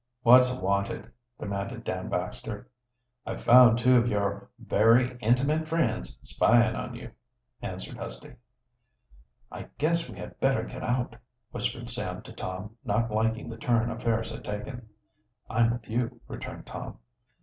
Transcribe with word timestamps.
"What's 0.23 0.51
wanted?" 0.57 1.11
demanded 1.37 1.83
Dan 1.83 2.09
Baxter. 2.09 2.67
"I've 3.23 3.43
found 3.43 3.77
two 3.77 3.97
of 3.97 4.07
your 4.07 4.49
very 4.57 5.15
intimate 5.19 5.67
friends 5.67 6.17
spying 6.23 6.75
on 6.75 6.95
you," 6.95 7.11
answered 7.61 7.97
Husty. 7.97 8.33
"I 9.51 9.67
guess 9.77 10.09
we 10.09 10.17
had 10.17 10.39
better 10.39 10.63
get 10.63 10.81
out," 10.81 11.17
whispered 11.51 11.87
Sam 11.91 12.23
to 12.23 12.33
Tom, 12.33 12.77
not 12.83 13.11
liking 13.11 13.47
the 13.47 13.57
turn 13.57 13.91
affairs 13.91 14.31
had 14.31 14.43
taken. 14.43 14.89
"I'm 15.47 15.69
with 15.69 15.87
you," 15.87 16.19
returned 16.27 16.65
Tom. 16.65 16.97